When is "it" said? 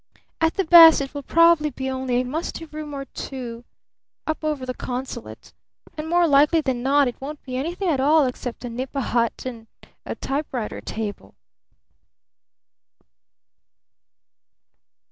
0.99-1.13, 7.07-7.21